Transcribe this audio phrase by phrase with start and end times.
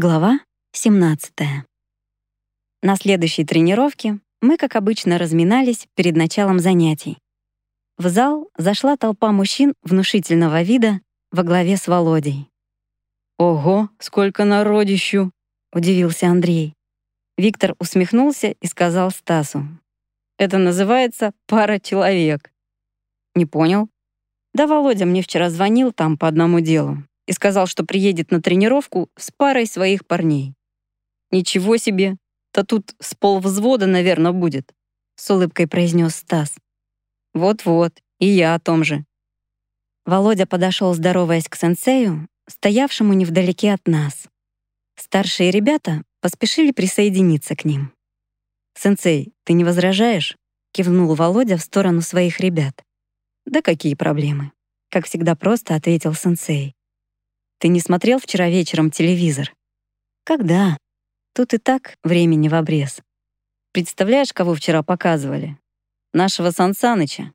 [0.00, 0.38] Глава
[0.74, 1.32] 17.
[2.82, 7.18] На следующей тренировке мы, как обычно, разминались перед началом занятий.
[7.96, 11.00] В зал зашла толпа мужчин внушительного вида
[11.32, 12.48] во главе с Володей.
[13.38, 15.32] «Ого, сколько народищу!»—
[15.72, 16.74] удивился Андрей.
[17.36, 19.66] Виктор усмехнулся и сказал Стасу.
[20.38, 22.52] «Это называется пара человек».
[23.34, 23.88] «Не понял?»
[24.54, 29.10] «Да Володя мне вчера звонил там по одному делу и сказал, что приедет на тренировку
[29.16, 30.54] с парой своих парней.
[31.30, 32.16] «Ничего себе!
[32.54, 34.72] Да тут с полвзвода, наверное, будет»,—
[35.14, 36.54] с улыбкой произнес Стас.
[37.34, 39.04] «Вот-вот, и я о том же».
[40.06, 44.26] Володя подошел, здороваясь к сенсею, стоявшему невдалеке от нас.
[44.96, 47.92] Старшие ребята поспешили присоединиться к ним.
[48.74, 50.34] «Сенсей, ты не возражаешь?»—
[50.72, 52.82] кивнул Володя в сторону своих ребят.
[53.44, 54.52] «Да какие проблемы?»—
[54.90, 56.77] как всегда просто ответил сенсей.
[57.58, 59.52] Ты не смотрел вчера вечером телевизор?
[60.24, 60.76] Когда?
[61.34, 63.00] Тут и так времени в обрез.
[63.72, 65.58] Представляешь, кого вчера показывали?
[66.12, 67.32] Нашего Сансаныча.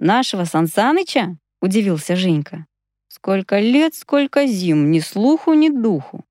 [0.00, 1.36] Нашего Сансаныча?
[1.60, 2.66] Удивился Женька.
[3.08, 6.24] Сколько лет, сколько зим, ни слуху, ни духу.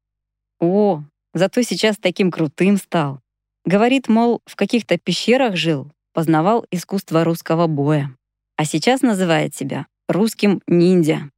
[0.60, 3.22] О, зато сейчас таким крутым стал.
[3.66, 8.16] Говорит, мол, в каких-то пещерах жил, познавал искусство русского боя.
[8.58, 11.30] А сейчас называет себя русским ниндзя.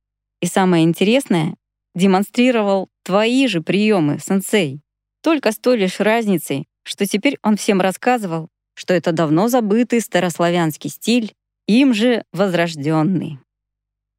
[0.42, 1.56] И самое интересное,
[1.96, 4.82] демонстрировал твои же приемы, сенсей.
[5.22, 10.90] Только с той лишь разницей, что теперь он всем рассказывал, что это давно забытый старославянский
[10.90, 11.34] стиль,
[11.68, 13.40] им же возрожденный.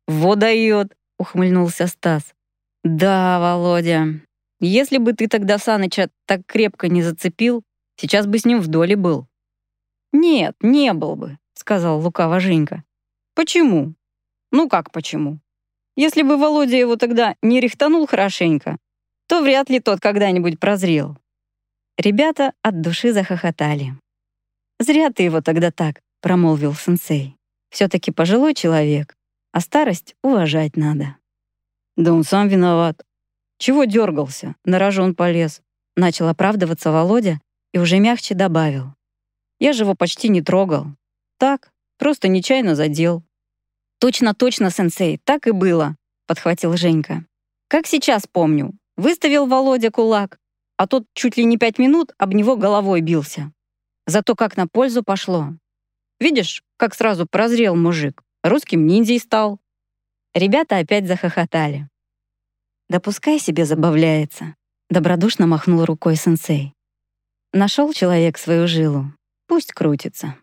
[0.06, 2.34] «Во дает!»— ухмыльнулся Стас.
[2.82, 4.20] «Да, Володя,
[4.60, 7.62] если бы ты тогда Саныча так крепко не зацепил,
[7.96, 9.26] сейчас бы с ним в доле был».
[10.12, 12.84] «Нет, не был бы»,— сказал лукаво Женька.
[13.34, 13.94] «Почему?»
[14.52, 15.40] «Ну как почему?
[15.96, 18.76] Если бы Володя его тогда не рихтанул хорошенько,
[19.28, 21.16] то вряд ли тот когда-нибудь прозрел.
[21.96, 23.94] Ребята от души захохотали.
[24.80, 27.36] «Зря ты его тогда так»,— промолвил сенсей.
[27.70, 29.16] все таки пожилой человек,
[29.52, 31.16] а старость уважать надо».
[31.96, 33.04] «Да он сам виноват.
[33.58, 34.56] Чего дергался?
[34.64, 35.60] На рожон полез».
[35.96, 37.40] Начал оправдываться Володя
[37.72, 38.94] и уже мягче добавил.
[39.60, 40.86] «Я же его почти не трогал.
[41.38, 43.22] Так, просто нечаянно задел.
[44.04, 47.24] «Точно-точно, сенсей, так и было»,— подхватил Женька.
[47.68, 48.74] «Как сейчас помню.
[48.98, 50.38] Выставил Володя кулак,
[50.76, 53.50] а тот чуть ли не пять минут об него головой бился.
[54.06, 55.54] Зато как на пользу пошло.
[56.20, 59.58] Видишь, как сразу прозрел мужик, русским ниндзей стал».
[60.34, 61.88] Ребята опять захохотали.
[62.90, 64.54] «Да пускай себе забавляется»,—
[64.90, 66.74] добродушно махнул рукой сенсей.
[67.54, 69.14] Нашел человек свою жилу,
[69.46, 70.36] пусть крутится.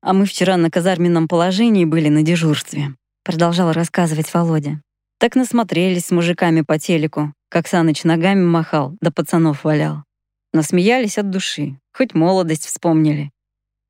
[0.00, 2.94] А мы вчера на казарменном положении были на дежурстве»,—
[3.24, 4.80] продолжал рассказывать Володя.
[5.18, 10.04] «Так насмотрелись с мужиками по телеку, как Саныч ногами махал, да пацанов валял.
[10.52, 13.30] Насмеялись от души, хоть молодость вспомнили.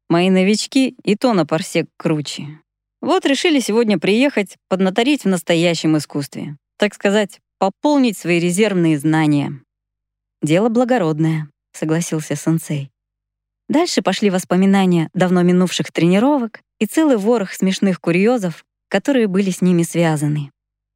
[0.09, 2.61] Мои новички и то на парсек круче.
[3.01, 6.57] Вот решили сегодня приехать, поднаторить в настоящем искусстве.
[6.79, 9.61] Так сказать, пополнить свои резервные знания».
[10.43, 12.91] «Дело благородное»,— согласился сенсей.
[13.69, 19.83] Дальше пошли воспоминания давно минувших тренировок и целый ворох смешных курьезов, которые были с ними
[19.83, 20.51] связаны.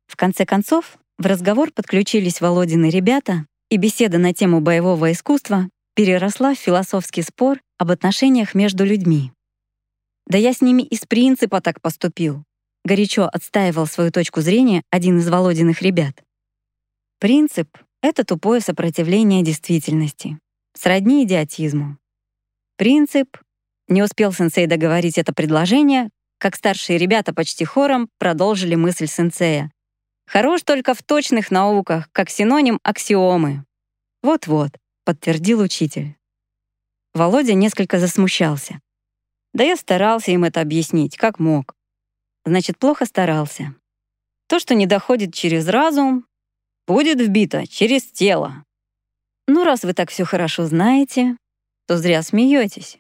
[0.06, 6.55] В конце концов, в разговор подключились Володины ребята, и беседа на тему боевого искусства переросла
[6.55, 9.32] в философский спор об отношениях между людьми.
[10.27, 12.44] «Да я с ними из принципа так поступил»,—
[12.84, 16.22] горячо отстаивал свою точку зрения один из Володиных ребят.
[17.19, 17.69] Принцип—
[18.03, 20.38] это тупое сопротивление действительности,
[20.75, 21.99] сродни идиотизму.
[22.82, 23.38] Принцип.
[23.87, 29.70] Не успел сенсей договорить это предложение, как старшие ребята почти хором продолжили мысль сенсея.
[30.26, 33.65] Хорош только в точных науках, как синоним аксиомы.
[34.20, 34.70] Вот-вот,
[35.04, 36.16] подтвердил учитель.
[37.15, 38.81] Володя несколько засмущался.
[39.54, 41.76] Да я старался им это объяснить, как мог.
[42.44, 43.76] Значит, плохо старался.
[44.49, 46.26] То, что не доходит через разум,
[46.88, 48.64] будет вбито через тело.
[49.47, 51.37] Ну, раз вы так все хорошо знаете,
[51.93, 52.99] то зря смеетесь.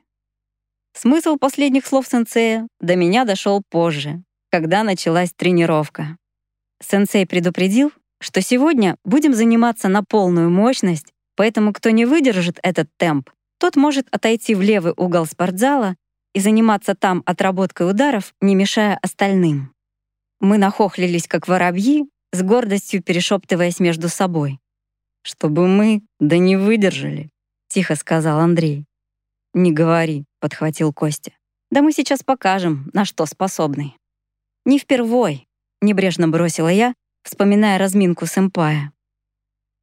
[0.92, 6.18] Смысл последних слов сенсея до меня дошел позже, когда началась тренировка.
[6.78, 7.90] Сенсей предупредил,
[8.20, 14.08] что сегодня будем заниматься на полную мощность, поэтому кто не выдержит этот темп, тот может
[14.10, 15.96] отойти в левый угол спортзала
[16.34, 19.72] и заниматься там отработкой ударов, не мешая остальным.
[20.38, 24.58] Мы нахохлились, как воробьи, с гордостью перешептываясь между собой.
[25.22, 27.30] «Чтобы мы, да не выдержали»,
[27.72, 28.84] тихо сказал Андрей.
[29.54, 31.32] «Не говори»,— подхватил Костя.
[31.70, 33.94] «Да мы сейчас покажем, на что способны».
[34.64, 35.48] «Не впервой»,—
[35.80, 38.92] небрежно бросила я, вспоминая разминку сэмпая.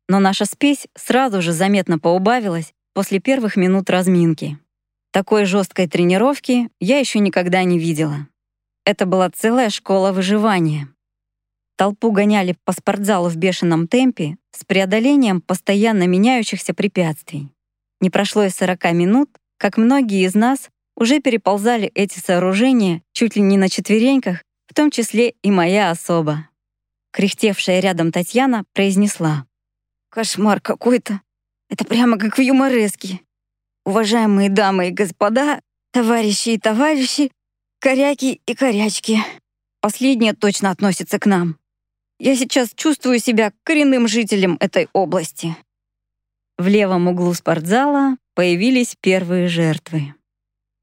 [0.07, 4.57] но наша спесь сразу же заметно поубавилась после первых минут разминки.
[5.11, 8.27] Такой жесткой тренировки я еще никогда не видела.
[8.85, 10.87] Это была целая школа выживания.
[11.75, 17.49] Толпу гоняли по спортзалу в бешеном темпе с преодолением постоянно меняющихся препятствий.
[18.01, 23.41] Не прошло и 40 минут, как многие из нас уже переползали эти сооружения чуть ли
[23.41, 26.47] не на четвереньках, в том числе и моя особа.
[27.11, 29.45] Кряхтевшая рядом Татьяна произнесла.
[30.09, 31.21] «Кошмар какой-то.
[31.69, 33.21] Это прямо как в юмореске.
[33.85, 35.61] Уважаемые дамы и господа,
[35.91, 37.31] товарищи и товарищи,
[37.79, 39.19] коряки и корячки.
[39.81, 41.57] Последнее точно относится к нам.
[42.19, 45.55] Я сейчас чувствую себя коренным жителем этой области».
[46.59, 50.13] В левом углу спортзала появились первые жертвы.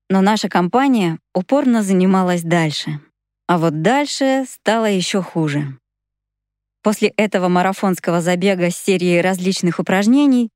[0.09, 2.99] Но наша компания упорно занималась дальше.
[3.47, 5.79] А вот дальше стало еще хуже.
[6.83, 10.49] После этого марафонского забега с серией различных упражнений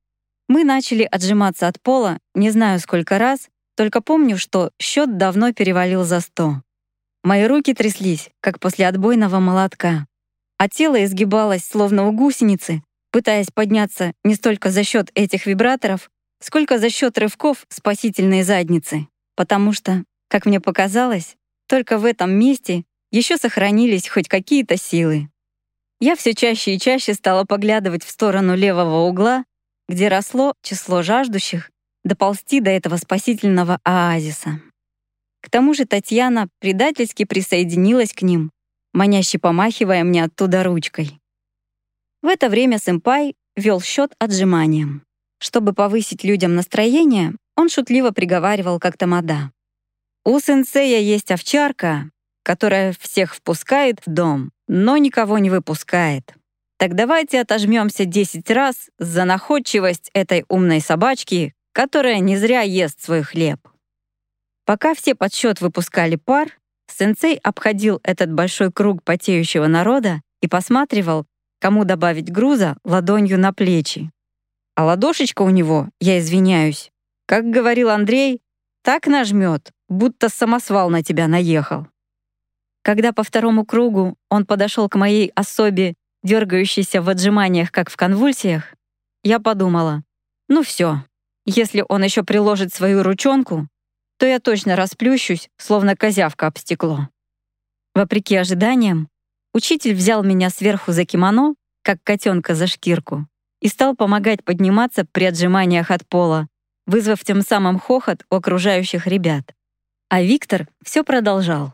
[0.49, 3.47] мы начали отжиматься от пола не знаю сколько раз,
[3.77, 6.63] только помню, что счет давно перевалил за сто.
[7.23, 10.07] Мои руки тряслись, как после отбойного молотка,
[10.57, 16.09] а тело изгибалось, словно у гусеницы, пытаясь подняться не столько за счет этих вибраторов,
[16.39, 21.35] сколько за счет рывков спасительной задницы потому что, как мне показалось,
[21.67, 25.29] только в этом месте еще сохранились хоть какие-то силы.
[25.99, 29.45] Я все чаще и чаще стала поглядывать в сторону левого угла,
[29.87, 31.69] где росло число жаждущих
[32.03, 34.61] доползти до этого спасительного оазиса.
[35.41, 38.51] К тому же Татьяна предательски присоединилась к ним,
[38.93, 41.20] маняще помахивая мне оттуда ручкой.
[42.21, 45.03] В это время сэмпай вел счет отжиманием.
[45.39, 49.51] Чтобы повысить людям настроение, он шутливо приговаривал как тамада.
[50.23, 52.11] «У сенсея есть овчарка,
[52.43, 56.35] которая всех впускает в дом, но никого не выпускает.
[56.77, 63.23] Так давайте отожмемся 10 раз за находчивость этой умной собачки, которая не зря ест свой
[63.23, 63.67] хлеб».
[64.65, 71.25] Пока все подсчет выпускали пар, сенсей обходил этот большой круг потеющего народа и посматривал,
[71.61, 74.11] кому добавить груза ладонью на плечи.
[74.75, 76.91] А ладошечка у него, я извиняюсь,
[77.27, 78.41] как говорил Андрей,
[78.83, 81.87] так нажмет, будто самосвал на тебя наехал.
[82.81, 85.93] Когда по второму кругу он подошел к моей особе,
[86.23, 88.73] дергающейся в отжиманиях, как в конвульсиях,
[89.23, 90.03] я подумала,
[90.49, 91.05] ну все,
[91.45, 93.67] если он еще приложит свою ручонку,
[94.17, 97.09] то я точно расплющусь, словно козявка об стекло.
[97.93, 99.09] Вопреки ожиданиям,
[99.53, 103.27] учитель взял меня сверху за кимоно, как котенка за шкирку,
[103.59, 106.47] и стал помогать подниматься при отжиманиях от пола,
[106.85, 109.53] вызвав тем самым хохот у окружающих ребят.
[110.09, 111.73] А Виктор все продолжал.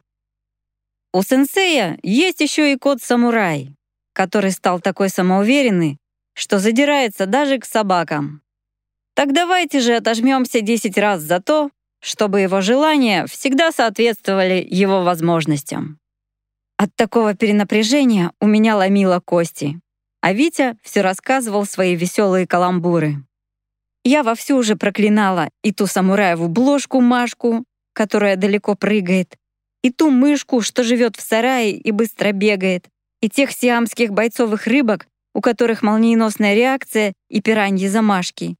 [1.13, 3.73] У сенсея есть еще и кот-самурай,
[4.13, 5.97] который стал такой самоуверенный,
[6.33, 8.41] что задирается даже к собакам.
[9.15, 15.99] Так давайте же отожмемся 10 раз за то, чтобы его желания всегда соответствовали его возможностям.
[16.77, 19.79] От такого перенапряжения у меня ломило кости,
[20.21, 23.23] а Витя все рассказывал свои веселые каламбуры.
[24.03, 29.35] Я вовсю уже проклинала и ту самураеву бложку Машку, которая далеко прыгает,
[29.81, 32.87] и ту мышку, что живет в сарае и быстро бегает,
[33.21, 38.55] и тех сиамских бойцовых рыбок, у которых молниеносная реакция и пираньи замашки,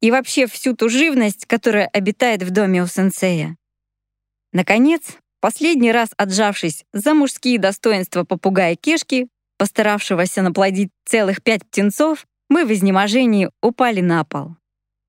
[0.00, 3.56] и вообще всю ту живность, которая обитает в доме у сенсея.
[4.52, 9.28] Наконец, последний раз отжавшись за мужские достоинства попугая Кешки,
[9.58, 14.56] постаравшегося наплодить целых пять птенцов, мы в изнеможении упали на пол.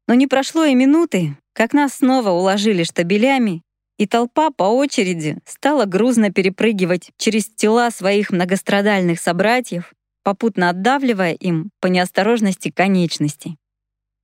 [0.07, 3.62] Но не прошло и минуты, как нас снова уложили штабелями,
[3.98, 9.93] и толпа по очереди стала грузно перепрыгивать через тела своих многострадальных собратьев,
[10.24, 13.57] попутно отдавливая им по неосторожности конечности.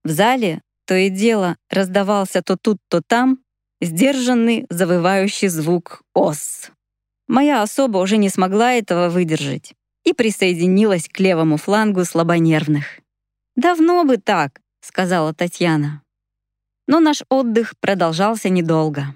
[0.04, 3.40] В зале то и дело раздавался то тут, то там
[3.86, 6.72] сдержанный завывающий звук «ос».
[7.28, 9.74] Моя особа уже не смогла этого выдержать
[10.04, 13.00] и присоединилась к левому флангу слабонервных.
[13.56, 16.04] Давно бы так, сказала Татьяна.
[16.88, 19.16] Но наш отдых продолжался недолго.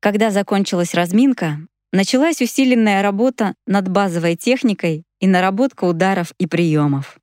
[0.00, 1.58] Когда закончилась разминка,
[1.92, 7.18] началась усиленная работа над базовой техникой и наработка ударов и приемов.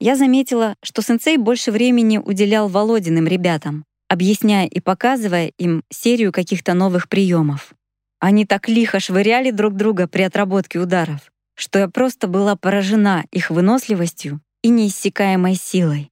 [0.00, 6.72] Я заметила, что сенсей больше времени уделял Володиным ребятам, объясняя и показывая им серию каких-то
[6.72, 7.74] новых приемов.
[8.18, 13.50] Они так лихо швыряли друг друга при отработке ударов, что я просто была поражена их
[13.50, 16.10] выносливостью и неиссякаемой силой.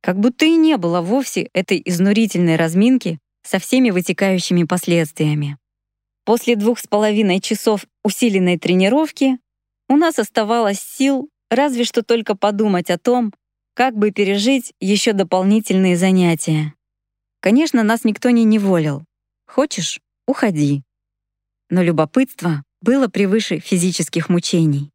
[0.00, 5.58] Как будто и не было вовсе этой изнурительной разминки со всеми вытекающими последствиями.
[6.24, 9.38] После двух с половиной часов усиленной тренировки
[9.88, 13.32] у нас оставалось сил разве что только подумать о том,
[13.74, 16.74] как бы пережить еще дополнительные занятия.
[17.44, 19.04] Конечно, нас никто не неволил.
[19.46, 20.82] Хочешь— уходи.
[21.68, 24.90] Но любопытство было превыше физических мучений.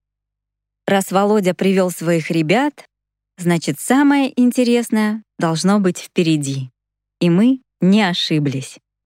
[0.88, 2.90] Раз Володя привел своих ребят,
[3.38, 6.72] значит, самое интересное должно быть впереди.
[7.20, 8.80] И мы не ошиблись.